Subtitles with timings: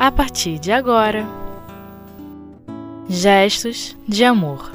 [0.00, 1.26] a partir de agora.
[3.06, 4.72] Gestos de amor.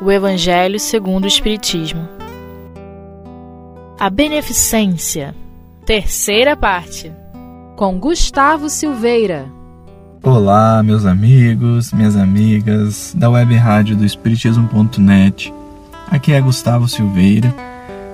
[0.00, 2.08] O Evangelho segundo o Espiritismo.
[3.98, 5.34] A beneficência.
[5.84, 7.10] Terceira parte.
[7.74, 9.46] Com Gustavo Silveira.
[10.22, 15.52] Olá, meus amigos, minhas amigas da web rádio do Espiritismo.net.
[16.08, 17.52] Aqui é Gustavo Silveira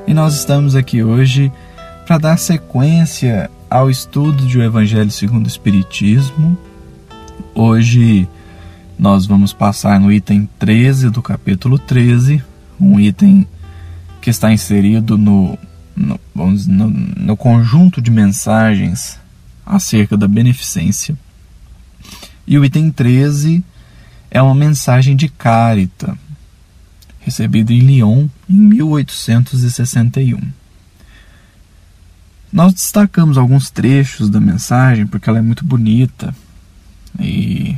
[0.06, 1.52] e nós estamos aqui hoje
[2.06, 6.56] para dar sequência ao estudo de O Evangelho segundo o Espiritismo.
[7.54, 8.28] Hoje
[8.98, 12.42] nós vamos passar no item 13 do capítulo 13,
[12.80, 13.46] um item
[14.20, 15.58] que está inserido no,
[15.94, 19.20] no, no, no conjunto de mensagens
[19.64, 21.16] acerca da beneficência.
[22.46, 23.62] E o item 13
[24.30, 26.16] é uma mensagem de Carita,
[27.20, 30.40] recebida em Lyon em 1861.
[32.52, 36.34] Nós destacamos alguns trechos da mensagem porque ela é muito bonita
[37.20, 37.76] e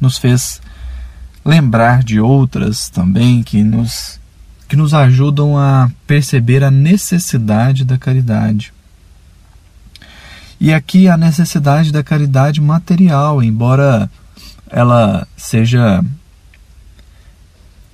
[0.00, 0.60] nos fez
[1.44, 4.20] lembrar de outras também que nos,
[4.68, 8.72] que nos ajudam a perceber a necessidade da caridade.
[10.60, 14.08] E aqui a necessidade da caridade material, embora
[14.70, 16.02] ela seja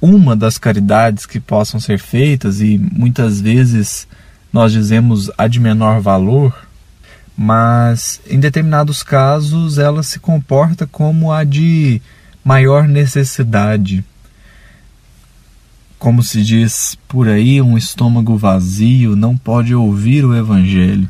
[0.01, 4.07] uma das caridades que possam ser feitas e muitas vezes
[4.53, 6.67] nós dizemos a de menor valor,
[7.37, 12.03] mas em determinados casos ela se comporta como a de
[12.45, 14.05] maior necessidade.
[15.99, 21.09] Como se diz por aí, um estômago vazio não pode ouvir o Evangelho.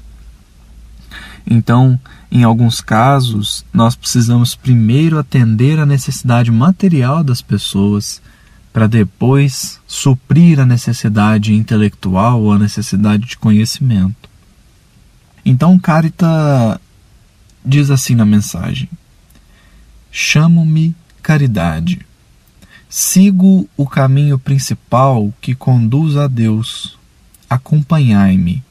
[1.46, 1.98] Então,
[2.30, 8.20] em alguns casos, nós precisamos primeiro atender à necessidade material das pessoas
[8.72, 14.28] para depois suprir a necessidade intelectual ou a necessidade de conhecimento.
[15.44, 16.80] Então Carita
[17.64, 18.88] diz assim na mensagem:
[20.10, 22.00] Chamo-me caridade.
[22.88, 26.98] Sigo o caminho principal que conduz a Deus.
[27.48, 28.62] Acompanhai-me,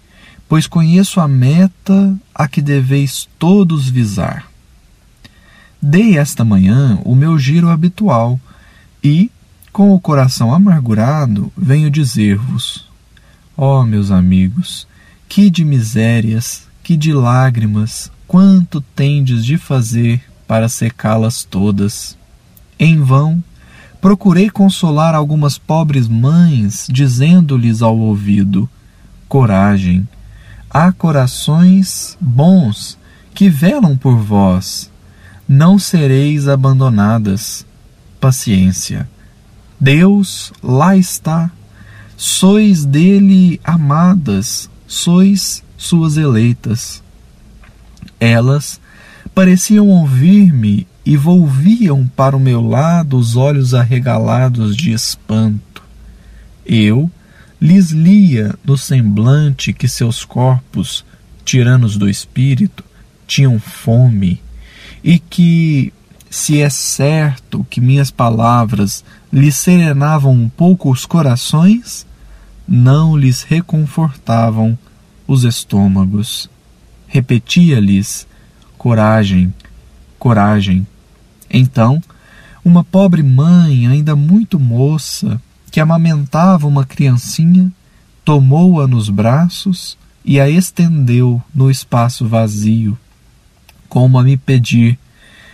[0.47, 4.49] pois conheço a meta a que deveis todos visar.
[5.81, 8.39] Dei esta manhã o meu giro habitual
[9.01, 9.31] e,
[9.79, 12.85] com o coração amargurado, venho dizer-vos:
[13.55, 14.85] Ó oh, meus amigos,
[15.29, 22.17] que de misérias, que de lágrimas, quanto tendes de fazer para secá-las todas.
[22.77, 23.41] Em vão,
[24.01, 28.69] procurei consolar algumas pobres mães, dizendo-lhes ao ouvido:
[29.29, 30.05] Coragem,
[30.69, 32.97] há corações bons
[33.33, 34.91] que velam por vós.
[35.47, 37.65] Não sereis abandonadas.
[38.19, 39.07] Paciência
[39.79, 41.51] Deus lá está.
[42.17, 47.01] Sois dele amadas, sois suas eleitas.
[48.19, 48.81] Elas
[49.33, 55.81] pareciam ouvir-me e volviam para o meu lado os olhos arregalados de espanto.
[56.65, 57.09] Eu
[57.59, 61.05] lhes lia no semblante que seus corpos,
[61.43, 62.83] tiranos do espírito,
[63.25, 64.41] tinham fome
[65.03, 65.93] e que
[66.29, 69.03] se é certo que minhas palavras
[69.33, 72.05] lhes serenavam um pouco os corações,
[72.67, 74.77] não lhes reconfortavam
[75.27, 76.49] os estômagos.
[77.07, 78.27] Repetia-lhes:
[78.77, 79.53] coragem,
[80.19, 80.85] coragem.
[81.49, 82.01] Então,
[82.63, 85.41] uma pobre mãe, ainda muito moça,
[85.71, 87.71] que amamentava uma criancinha,
[88.23, 92.95] tomou-a nos braços e a estendeu no espaço vazio,
[93.87, 94.99] como a me pedir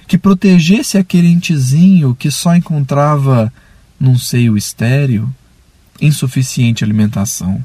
[0.07, 3.51] que protegesse aquele entezinho que só encontrava
[3.99, 5.29] num seio estéril
[6.01, 7.63] insuficiente alimentação.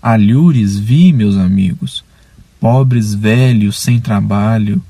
[0.00, 2.04] Alhures vi, meus amigos,
[2.60, 4.82] pobres velhos sem trabalho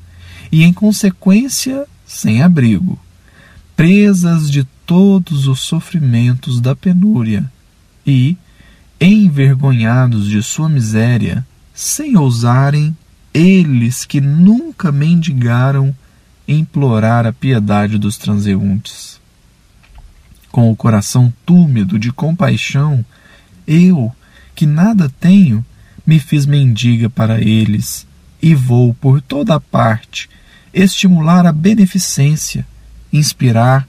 [0.50, 2.98] e, em consequência, sem abrigo,
[3.76, 7.50] presas de todos os sofrimentos da penúria
[8.06, 8.36] e,
[9.00, 12.96] envergonhados de sua miséria, sem ousarem,
[13.32, 15.94] eles que nunca mendigaram
[16.46, 19.20] implorar a piedade dos transeuntes.
[20.50, 23.04] Com o coração túmido de compaixão,
[23.66, 24.14] eu,
[24.54, 25.64] que nada tenho,
[26.06, 28.06] me fiz mendiga para eles
[28.42, 30.28] e vou por toda parte
[30.72, 32.66] estimular a beneficência,
[33.12, 33.86] inspirar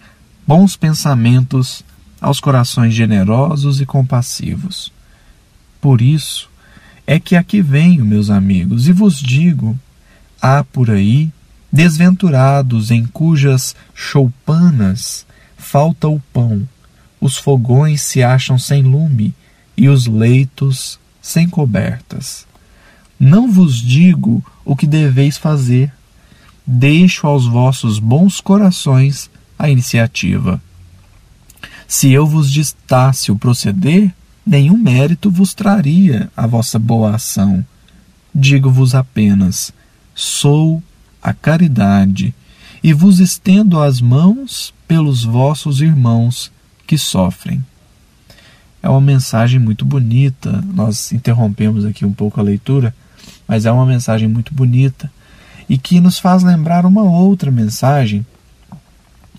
[0.47, 1.83] bons pensamentos
[2.21, 4.93] aos corações generosos e compassivos.
[5.81, 6.49] Por isso
[7.05, 9.77] é que aqui venho, meus amigos, e vos digo:
[10.41, 11.31] há por aí
[11.75, 15.25] Desventurados em cujas choupanas
[15.57, 16.65] falta o pão,
[17.19, 19.33] os fogões se acham sem lume
[19.75, 22.47] e os leitos sem cobertas.
[23.19, 25.91] Não vos digo o que deveis fazer.
[26.65, 29.29] Deixo aos vossos bons corações
[29.59, 30.61] a iniciativa.
[31.89, 34.13] Se eu vos ditasse o proceder,
[34.47, 37.65] nenhum mérito vos traria a vossa boa ação.
[38.33, 39.73] Digo-vos apenas:
[40.15, 40.81] sou
[41.25, 42.35] a caridade,
[42.83, 46.51] e vos estendo as mãos pelos vossos irmãos
[46.85, 47.65] que sofrem.
[48.83, 50.63] É uma mensagem muito bonita.
[50.71, 52.93] Nós interrompemos aqui um pouco a leitura,
[53.47, 55.11] mas é uma mensagem muito bonita
[55.67, 58.23] e que nos faz lembrar uma outra mensagem,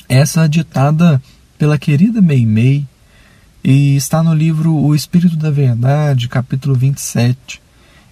[0.09, 1.23] essa ditada
[1.57, 2.85] pela querida Meimei
[3.63, 7.63] e está no livro O Espírito da Verdade, capítulo 27.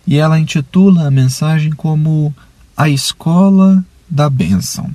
[0.06, 2.32] E ela intitula a mensagem como
[2.76, 4.94] A Escola da Bênção.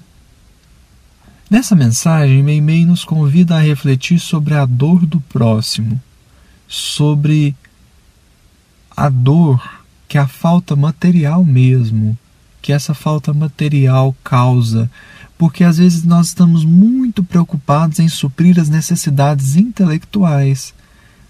[1.49, 5.99] Nessa mensagem, Meimei nos convida a refletir sobre a dor do próximo
[6.69, 7.55] sobre
[8.95, 12.15] a dor que a falta material mesmo,
[12.61, 14.89] que essa falta material causa,
[15.37, 20.73] porque às vezes nós estamos muito preocupados em suprir as necessidades intelectuais,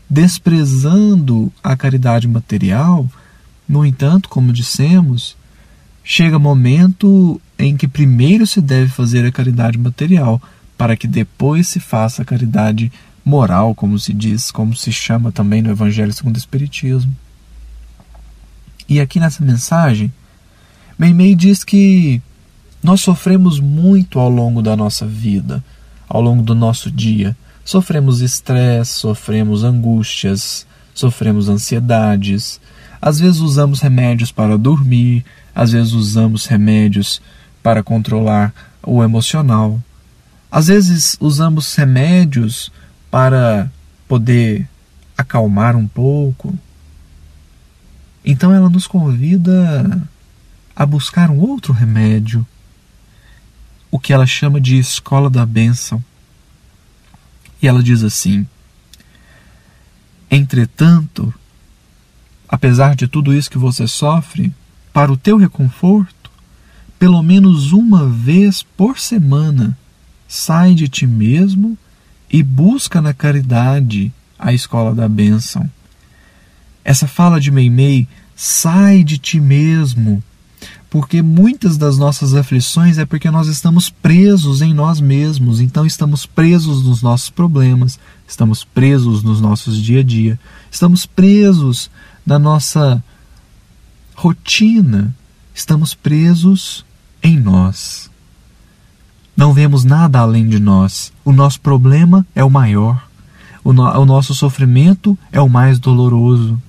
[0.10, 3.08] desprezando a caridade material.
[3.68, 5.38] No entanto, como dissemos,
[6.04, 10.42] chega momento em que primeiro se deve fazer a caridade material,
[10.78, 12.92] para que depois se faça a caridade
[13.24, 17.14] moral, como se diz, como se chama também no Evangelho segundo o Espiritismo.
[18.88, 20.12] E aqui nessa mensagem,
[20.98, 22.22] Meimei diz que
[22.82, 25.64] nós sofremos muito ao longo da nossa vida,
[26.08, 27.38] ao longo do nosso dia.
[27.64, 32.60] Sofremos estresse, sofremos angústias, sofremos ansiedades.
[33.02, 35.24] Às vezes usamos remédios para dormir,
[35.60, 37.22] às vezes usamos remédios
[37.62, 39.78] para controlar o emocional.
[40.50, 42.72] Às vezes usamos remédios
[43.12, 43.70] para
[44.08, 44.66] poder
[45.18, 46.58] acalmar um pouco.
[48.24, 50.02] Então ela nos convida
[50.74, 52.48] a buscar um outro remédio,
[53.92, 56.02] o que ela chama de escola da bênção.
[57.62, 58.48] E ela diz assim:
[60.32, 61.34] Entretanto,
[62.48, 64.54] apesar de tudo isso que você sofre,
[65.00, 66.30] para o teu reconforto,
[67.00, 69.78] pelo menos uma vez por semana,
[70.28, 71.78] sai de ti mesmo
[72.30, 75.70] e busca na caridade a escola da bênção.
[76.84, 80.22] Essa fala de Meimei, sai de ti mesmo,
[80.90, 86.26] porque muitas das nossas aflições é porque nós estamos presos em nós mesmos, então estamos
[86.26, 87.98] presos nos nossos problemas,
[88.28, 90.38] estamos presos nos nossos dia a dia,
[90.70, 91.90] estamos presos
[92.26, 93.02] na nossa
[94.20, 95.16] rotina,
[95.56, 96.86] estamos presos
[97.24, 98.12] em nós.
[99.36, 101.14] Não vemos nada além de nós.
[101.24, 103.08] O nosso problema é o maior.
[103.64, 106.62] O, no, o nosso sofrimento é o mais doloroso.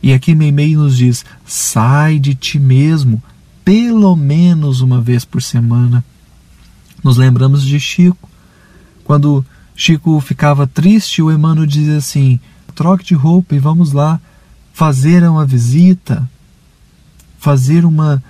[0.00, 3.20] E aqui Meimei nos diz: sai de ti mesmo,
[3.64, 6.04] pelo menos uma vez por semana.
[7.02, 8.30] Nos lembramos de Chico.
[9.02, 9.44] Quando
[9.74, 12.38] Chico ficava triste, o Emmanuel dizia assim:
[12.76, 14.20] troque de roupa e vamos lá
[14.72, 16.30] fazer uma visita,
[17.40, 18.22] fazer uma,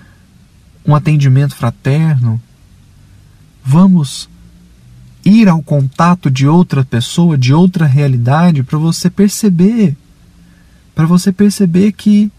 [0.86, 2.40] um atendimento fraterno.
[3.62, 4.30] Vamos
[5.24, 9.96] ir ao contato de outra pessoa, de outra realidade, para você perceber,
[10.94, 12.30] para você perceber que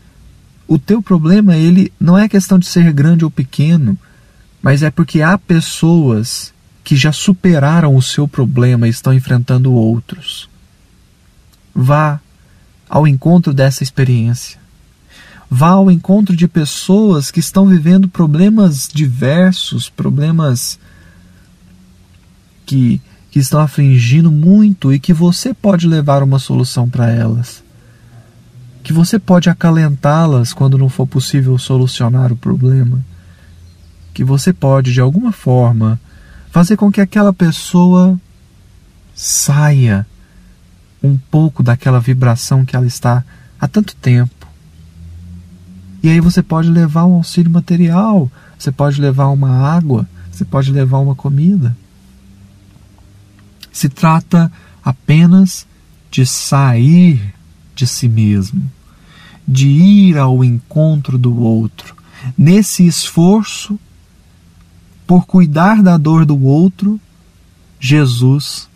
[0.65, 3.98] o teu problema ele não é questão de ser grande ou pequeno,
[4.62, 6.53] mas é porque há pessoas
[6.86, 10.50] que já superaram o seu problema e estão enfrentando outros.
[11.75, 12.19] Vá
[12.89, 14.61] ao encontro dessa experiência.
[15.53, 20.79] Vá ao encontro de pessoas que estão vivendo problemas diversos, problemas
[22.65, 27.62] que, que estão afligindo muito e que você pode levar uma solução para elas.
[28.81, 33.03] Que você pode acalentá-las quando não for possível solucionar o problema.
[34.13, 36.00] Que você pode, de alguma forma,
[36.50, 38.17] fazer com que aquela pessoa
[39.13, 40.08] saia
[41.03, 43.22] um pouco daquela vibração que ela está
[43.60, 44.40] há tanto tempo.
[46.03, 50.72] E aí você pode levar um auxílio material, você pode levar uma água, você pode
[50.72, 51.75] levar uma comida.
[53.72, 54.51] Se trata
[54.84, 55.67] apenas
[56.10, 57.34] de sair
[57.75, 58.70] de si mesmo,
[59.48, 61.96] de ir ao encontro do outro.
[62.38, 63.79] Nesse esforço
[65.08, 67.00] por cuidar da dor do outro,
[67.79, 68.70] Jesus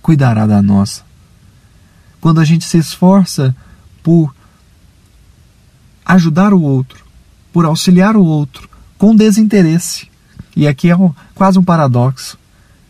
[0.00, 1.02] cuidará da nossa.
[2.20, 3.54] Quando a gente se esforça
[4.02, 4.34] por
[6.08, 7.04] ajudar o outro,
[7.52, 10.08] por auxiliar o outro, com desinteresse,
[10.56, 12.38] e aqui é um, quase um paradoxo,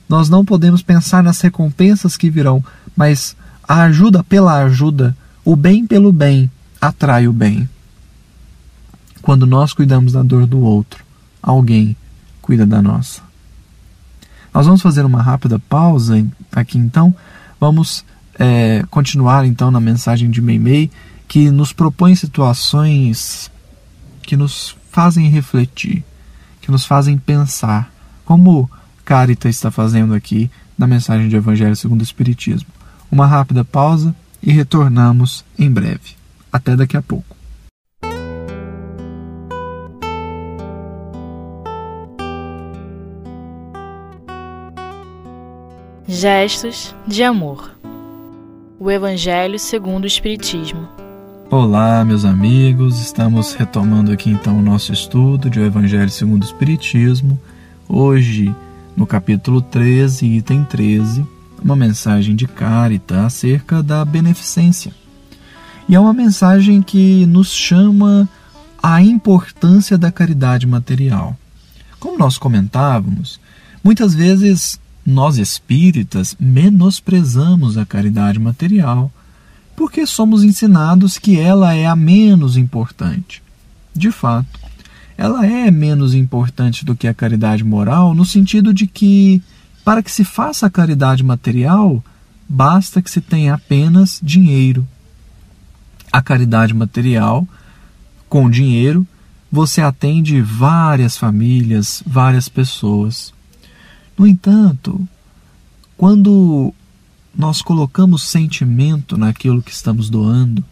[0.09, 2.65] nós não podemos pensar nas recompensas que virão,
[2.97, 3.37] mas
[3.69, 7.69] a ajuda pela ajuda, o bem pelo bem, atrai o bem.
[9.21, 11.05] quando nós cuidamos da dor do outro,
[11.43, 11.95] alguém
[12.41, 13.21] cuida da nossa.
[14.55, 17.15] Nós vamos fazer uma rápida pausa aqui então.
[17.61, 18.05] Vamos
[18.39, 20.91] é, continuar então na mensagem de Meimei,
[21.29, 23.51] que nos propõe situações
[24.23, 26.03] que nos fazem refletir,
[26.63, 27.93] que nos fazem pensar,
[28.25, 28.69] como
[29.05, 32.69] Carita está fazendo aqui na mensagem de Evangelho segundo o Espiritismo.
[33.11, 36.17] Uma rápida pausa e retornamos em breve.
[36.53, 37.37] Até daqui a pouco.
[46.07, 47.71] Gestos de amor.
[48.81, 50.98] O Evangelho segundo o Espiritismo.
[51.51, 53.01] Olá, meus amigos.
[53.01, 57.41] Estamos retomando aqui então o nosso estudo de O Evangelho segundo o Espiritismo.
[57.89, 58.55] Hoje,
[58.95, 61.27] no capítulo 13, item 13,
[61.65, 64.93] uma mensagem de Carita acerca da beneficência.
[65.89, 68.29] E é uma mensagem que nos chama
[68.83, 71.35] a importância da caridade material.
[71.99, 73.41] Como nós comentávamos,
[73.83, 79.11] muitas vezes nós espíritas menosprezamos a caridade material
[79.79, 83.41] porque somos ensinados que ela é a menos importante.
[83.95, 84.59] De fato,
[85.17, 89.41] ela é menos importante do que a caridade moral, no sentido de que,
[89.85, 92.03] para que se faça a caridade material,
[92.49, 94.85] basta que se tenha apenas dinheiro.
[96.11, 97.47] A caridade material,
[98.29, 99.07] com dinheiro,
[99.51, 103.33] você atende várias famílias, várias pessoas.
[104.19, 105.09] No entanto,
[105.97, 106.75] quando
[107.39, 110.65] nós colocamos sentimento naquilo que estamos doando,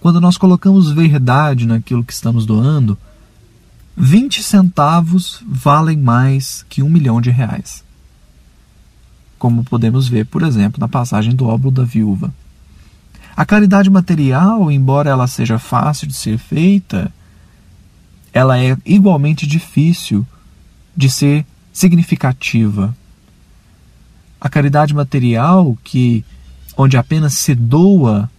[0.00, 2.98] quando nós colocamos verdade naquilo que estamos doando,
[3.96, 7.84] 20 centavos valem mais que um milhão de reais.
[9.38, 12.34] Como podemos ver, por exemplo, na passagem do óbolo da viúva.
[13.36, 17.12] A caridade material, embora ela seja fácil de ser feita,
[18.32, 20.26] ela é igualmente difícil
[20.96, 22.96] de ser significativa.
[24.40, 26.24] A caridade material, que
[26.76, 28.30] onde apenas se doa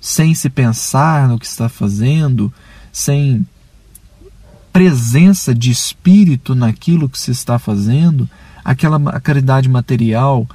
[0.00, 2.52] sem se pensar no que está fazendo,
[2.92, 3.46] sem
[4.72, 8.28] presença de espírito naquilo que se está fazendo,
[8.64, 10.48] aquela caridade material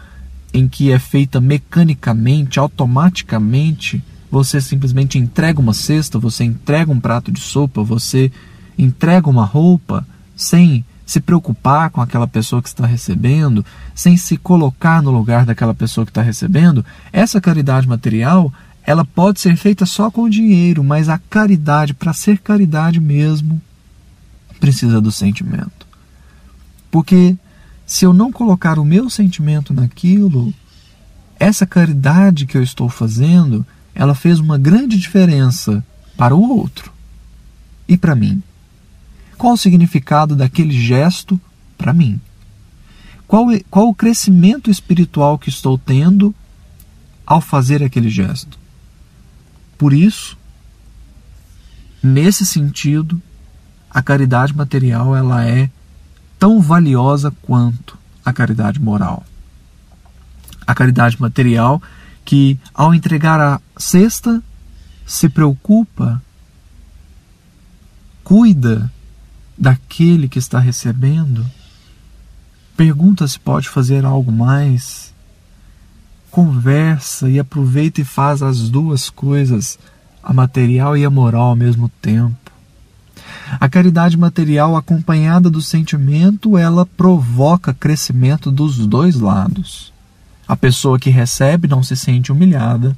[0.53, 7.31] em que é feita mecanicamente, automaticamente, você simplesmente entrega uma cesta, você entrega um prato
[7.31, 8.31] de sopa, você
[8.77, 15.01] entrega uma roupa sem se preocupar com aquela pessoa que está recebendo, sem se colocar
[15.01, 16.83] no lugar daquela pessoa que está recebendo,
[17.13, 18.51] essa caridade material
[18.85, 23.59] ela pode ser feita só com dinheiro, mas a caridade, para ser caridade mesmo,
[24.59, 25.87] precisa do sentimento.
[26.91, 27.35] Porque
[27.85, 30.53] se eu não colocar o meu sentimento naquilo,
[31.39, 35.83] essa caridade que eu estou fazendo, ela fez uma grande diferença
[36.15, 36.91] para o outro
[37.87, 38.41] e para mim.
[39.37, 41.39] Qual o significado daquele gesto
[41.77, 42.19] para mim?
[43.27, 46.33] Qual, qual o crescimento espiritual que estou tendo
[47.25, 48.57] ao fazer aquele gesto?
[49.77, 50.37] Por isso,
[52.01, 53.21] nesse sentido,
[53.89, 55.69] a caridade material ela é
[56.37, 59.25] tão valiosa quanto a caridade moral.
[60.65, 61.81] A caridade material
[62.23, 64.41] que, ao entregar a cesta,
[65.05, 66.21] se preocupa,
[68.23, 68.91] cuida
[69.57, 71.45] daquele que está recebendo,
[72.75, 75.13] pergunta se pode fazer algo mais,
[76.29, 79.79] conversa e aproveita e faz as duas coisas,
[80.21, 82.45] a material e a moral ao mesmo tempo.
[83.59, 89.93] A caridade material acompanhada do sentimento, ela provoca crescimento dos dois lados.
[90.47, 92.97] A pessoa que recebe não se sente humilhada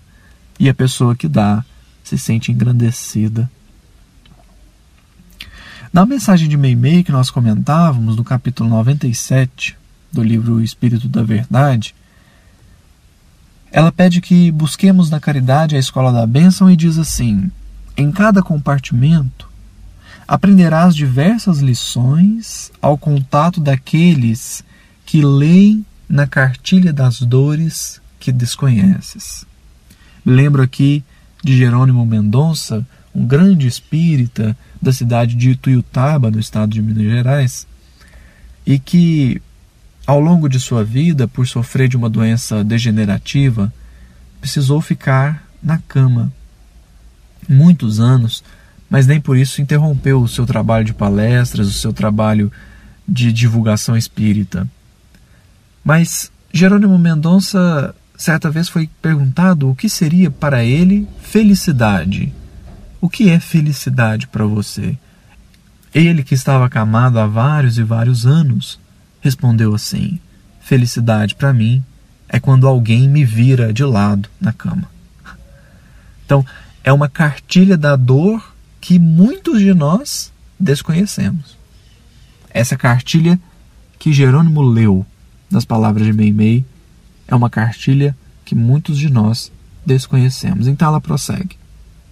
[0.59, 1.63] e a pessoa que dá
[2.03, 3.49] se sente engrandecida.
[5.91, 9.77] Na mensagem de Meimei que nós comentávamos, no capítulo 97
[10.11, 11.95] do livro o Espírito da Verdade,
[13.71, 17.51] ela pede que busquemos na caridade a escola da bênção e diz assim:
[17.95, 19.47] em cada compartimento
[20.27, 24.63] aprenderás diversas lições ao contato daqueles
[25.05, 29.45] que leem na cartilha das dores que desconheces.
[30.25, 31.03] Lembro aqui
[31.41, 32.85] de Jerônimo Mendonça,
[33.17, 37.67] um grande espírita da cidade de Ituiutaba, no estado de Minas Gerais,
[38.63, 39.41] e que,
[40.05, 43.73] ao longo de sua vida, por sofrer de uma doença degenerativa,
[44.39, 46.31] precisou ficar na cama
[47.49, 48.43] muitos anos,
[48.87, 52.51] mas nem por isso interrompeu o seu trabalho de palestras, o seu trabalho
[53.09, 54.69] de divulgação espírita.
[55.83, 62.31] Mas Jerônimo Mendonça certa vez foi perguntado o que seria para ele felicidade.
[62.99, 64.97] O que é felicidade para você?
[65.93, 68.79] Ele que estava acamado há vários e vários anos,
[69.21, 70.19] respondeu assim:
[70.59, 71.83] Felicidade para mim
[72.27, 74.89] é quando alguém me vira de lado na cama.
[76.25, 76.45] Então,
[76.83, 81.57] é uma cartilha da dor que muitos de nós desconhecemos.
[82.49, 83.39] Essa cartilha
[83.99, 85.05] que Jerônimo leu
[85.49, 86.65] das palavras de Meimei
[87.27, 89.51] é uma cartilha que muitos de nós
[89.85, 90.67] desconhecemos.
[90.67, 91.56] Então ela prossegue: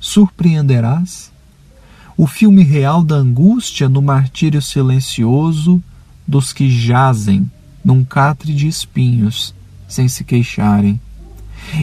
[0.05, 1.31] Surpreenderás
[2.15, 5.83] o filme real da angústia no martírio silencioso
[6.27, 7.49] dos que jazem
[7.83, 9.53] num catre de espinhos
[9.87, 11.01] sem se queixarem.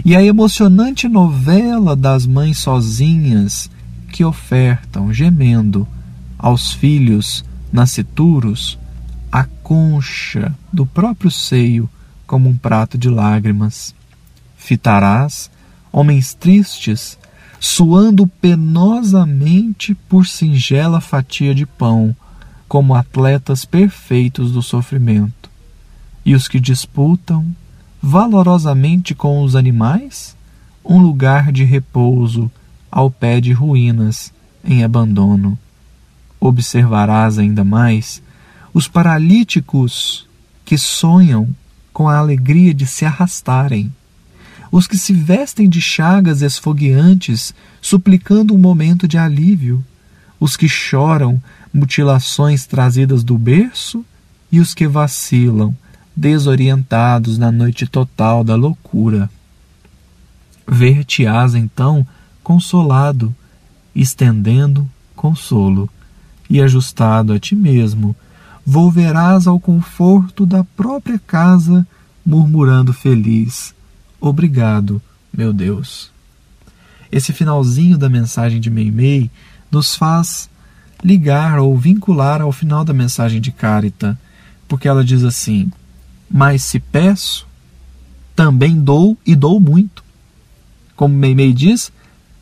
[0.04, 3.68] E a emocionante novela das mães sozinhas
[4.12, 5.86] que ofertam, gemendo,
[6.38, 8.78] aos filhos nascituros
[9.32, 11.90] a concha do próprio seio
[12.24, 13.92] como um prato de lágrimas.
[14.56, 15.50] Fitarás
[15.92, 17.18] homens tristes
[17.64, 22.14] suando penosamente por singela fatia de pão,
[22.66, 25.48] como atletas perfeitos do sofrimento.
[26.24, 27.46] E os que disputam
[28.02, 30.36] valorosamente com os animais
[30.84, 32.50] um lugar de repouso
[32.90, 35.56] ao pé de ruínas em abandono.
[36.40, 38.20] Observarás ainda mais
[38.74, 40.26] os paralíticos
[40.64, 41.48] que sonham
[41.92, 43.92] com a alegria de se arrastarem
[44.72, 49.84] os que se vestem de chagas esfogueantes, suplicando um momento de alívio,
[50.40, 51.40] os que choram
[51.72, 54.04] mutilações trazidas do berço.
[54.50, 55.74] E os que vacilam,
[56.14, 59.30] desorientados na noite total da loucura.
[60.68, 62.06] Ver-te-ás então
[62.42, 63.34] consolado,
[63.96, 64.86] estendendo
[65.16, 65.88] consolo,
[66.50, 68.14] e ajustado a ti mesmo,
[68.64, 71.86] volverás ao conforto da própria casa,
[72.26, 73.74] murmurando feliz:
[74.24, 75.02] Obrigado,
[75.36, 76.08] meu Deus.
[77.10, 79.28] Esse finalzinho da mensagem de Meimei
[79.68, 80.48] nos faz
[81.02, 84.16] ligar ou vincular ao final da mensagem de Carita,
[84.68, 85.72] porque ela diz assim:
[86.30, 87.48] Mas se peço,
[88.36, 90.04] também dou e dou muito.
[90.94, 91.90] Como Meimei diz,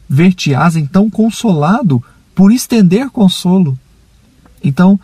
[0.07, 2.05] ver-te-ás então consolado
[2.35, 3.79] por estender consolo.
[4.63, 5.01] Então,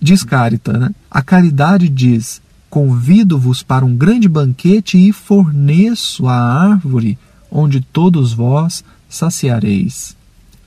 [0.00, 0.94] diz Carita, né?
[1.10, 2.40] a caridade diz:
[2.72, 7.18] Convido-vos para um grande banquete e forneço a árvore
[7.50, 10.16] onde todos vós saciareis.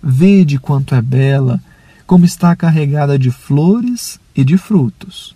[0.03, 1.59] Vede quanto é bela,
[2.05, 5.35] como está carregada de flores e de frutos.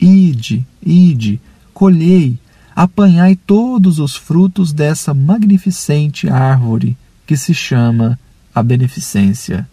[0.00, 1.38] Ide, ide,
[1.74, 2.38] colhei,
[2.74, 8.18] apanhai todos os frutos dessa magnificente árvore que se chama
[8.54, 9.68] a beneficência.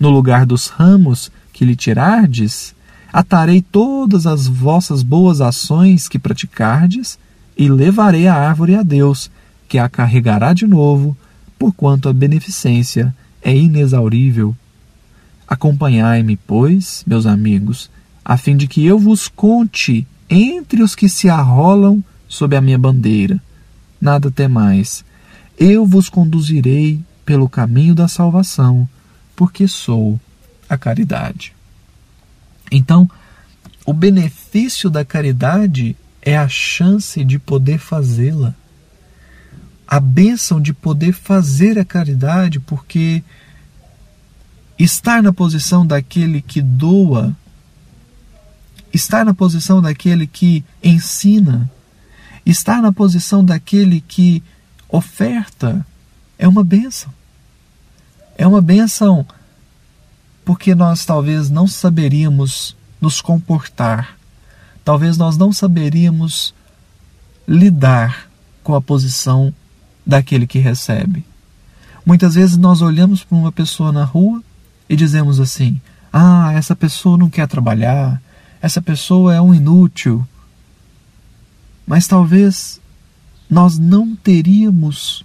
[0.00, 2.73] No lugar dos ramos que lhe tirardes,
[3.14, 7.16] atarei todas as vossas boas ações que praticardes
[7.56, 9.30] e levarei a árvore a Deus,
[9.68, 11.16] que a carregará de novo,
[11.56, 14.52] porquanto a beneficência é inexaurível.
[15.46, 17.88] Acompanhai-me, pois, meus amigos,
[18.24, 22.78] a fim de que eu vos conte entre os que se arrolam sob a minha
[22.78, 23.40] bandeira.
[24.00, 25.04] Nada temais,
[25.56, 28.88] eu vos conduzirei pelo caminho da salvação,
[29.36, 30.18] porque sou
[30.68, 31.53] a caridade.
[32.76, 33.08] Então,
[33.86, 38.54] o benefício da caridade é a chance de poder fazê-la.
[39.86, 43.22] A bênção de poder fazer a caridade, porque
[44.76, 47.36] estar na posição daquele que doa,
[48.92, 51.70] estar na posição daquele que ensina,
[52.44, 54.42] estar na posição daquele que
[54.88, 55.86] oferta,
[56.36, 57.12] é uma bênção.
[58.36, 59.24] É uma bênção
[60.44, 64.16] porque nós talvez não saberíamos nos comportar,
[64.84, 66.54] talvez nós não saberíamos
[67.46, 68.28] lidar
[68.62, 69.52] com a posição
[70.06, 71.24] daquele que recebe.
[72.04, 74.42] Muitas vezes nós olhamos para uma pessoa na rua
[74.88, 75.80] e dizemos assim:
[76.12, 78.20] ah, essa pessoa não quer trabalhar,
[78.60, 80.26] essa pessoa é um inútil.
[81.86, 82.80] Mas talvez
[83.48, 85.24] nós não teríamos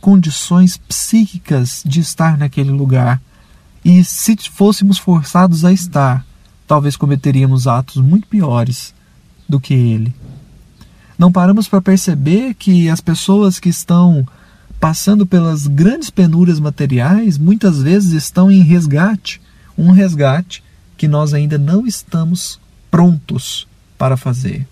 [0.00, 3.20] condições psíquicas de estar naquele lugar
[3.88, 6.22] e se fôssemos forçados a estar,
[6.66, 8.94] talvez cometeríamos atos muito piores
[9.48, 10.14] do que ele.
[11.18, 14.28] Não paramos para perceber que as pessoas que estão
[14.78, 19.40] passando pelas grandes penúrias materiais muitas vezes estão em resgate,
[19.76, 20.62] um resgate
[20.98, 24.68] que nós ainda não estamos prontos para fazer.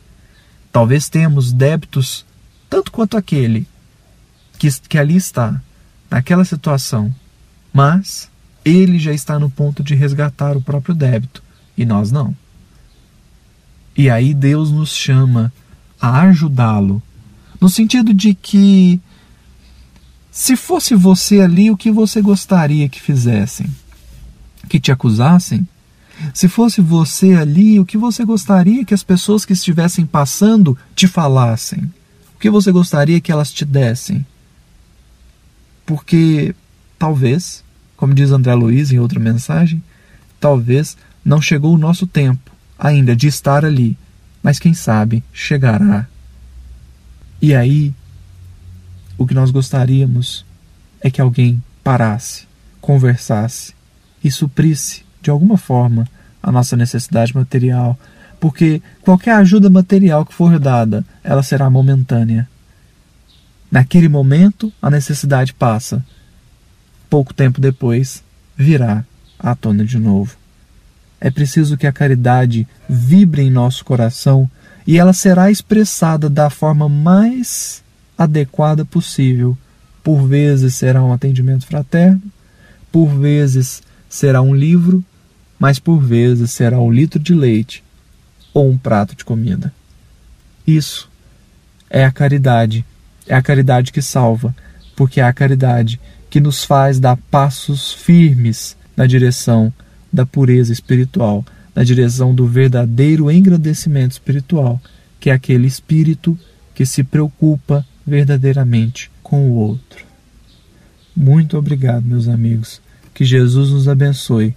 [0.71, 2.27] Talvez tenhamos débitos
[2.69, 3.67] tanto quanto aquele
[4.59, 5.59] que, que ali está,
[6.11, 7.15] naquela situação,
[7.73, 8.29] mas
[8.67, 11.41] ele já está no ponto de resgatar o próprio débito
[11.79, 12.35] e nós não.
[13.97, 15.53] E aí Deus nos chama
[16.01, 17.01] a ajudá-lo,
[17.61, 19.01] no sentido de que
[20.31, 23.75] se fosse você ali, o que você gostaria que fizessem?
[24.69, 25.67] Que te acusassem?
[26.35, 31.07] Se fosse você ali, o que você gostaria que as pessoas que estivessem passando te
[31.07, 31.91] falassem?
[32.35, 34.27] O que você gostaria que elas te dessem?
[35.87, 36.55] Porque
[36.99, 37.65] talvez,
[37.97, 39.83] como diz André Luiz em outra mensagem,
[40.41, 43.97] talvez não chegou o nosso tempo ainda de estar ali,
[44.43, 46.07] mas quem sabe chegará.
[47.41, 47.95] E aí,
[49.19, 50.45] o que nós gostaríamos
[51.01, 52.47] é que alguém parasse,
[52.81, 53.75] conversasse
[54.23, 56.07] e suprisse de alguma forma
[56.43, 57.99] a nossa necessidade material,
[58.39, 62.49] porque qualquer ajuda material que for dada, ela será momentânea.
[63.71, 66.05] Naquele momento, a necessidade passa.
[67.17, 68.23] Pouco tempo depois,
[68.55, 69.03] virá
[69.39, 70.37] à tona de novo.
[71.19, 74.47] É preciso que a caridade vibre em nosso coração
[74.87, 77.83] e ela será expressada da forma mais
[78.19, 79.57] adequada possível.
[80.05, 82.21] Por vezes será um atendimento fraterno,
[82.93, 85.03] por vezes será um livro,
[85.59, 87.83] mas por vezes será um litro de leite
[88.53, 89.73] ou um prato de comida.
[90.67, 91.09] Isso
[91.89, 92.85] é a caridade,
[93.27, 94.55] é a caridade que salva,
[94.95, 95.99] porque é a caridade
[96.31, 99.73] que nos faz dar passos firmes na direção
[100.13, 104.81] da pureza espiritual, na direção do verdadeiro engrandecimento espiritual,
[105.21, 106.39] que é aquele espírito
[106.75, 110.05] que se preocupa verdadeiramente com o outro.
[111.15, 112.81] Muito obrigado, meus amigos.
[113.15, 114.55] Que Jesus nos abençoe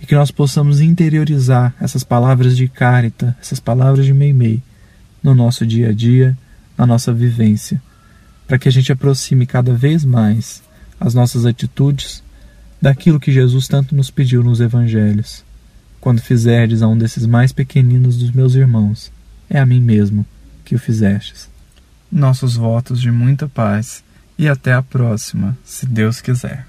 [0.00, 4.62] e que nós possamos interiorizar essas palavras de Carita, essas palavras de Meimei
[5.22, 6.36] no nosso dia a dia,
[6.78, 7.82] na nossa vivência,
[8.46, 10.62] para que a gente aproxime cada vez mais
[11.00, 12.22] as nossas atitudes
[12.80, 15.44] daquilo que Jesus tanto nos pediu nos evangelhos.
[16.00, 19.10] Quando fizerdes a um desses mais pequeninos dos meus irmãos,
[19.48, 20.24] é a mim mesmo
[20.64, 21.48] que o fizestes.
[22.10, 24.04] Nossos votos de muita paz
[24.38, 26.66] e até a próxima, se Deus quiser.